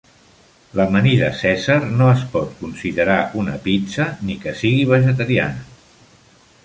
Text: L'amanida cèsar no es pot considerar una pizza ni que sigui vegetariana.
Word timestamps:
L'amanida 0.79 1.27
cèsar 1.41 1.75
no 1.99 2.07
es 2.13 2.23
pot 2.31 2.55
considerar 2.61 3.19
una 3.43 3.55
pizza 3.67 4.09
ni 4.31 4.39
que 4.47 4.55
sigui 4.63 4.89
vegetariana. 4.97 6.19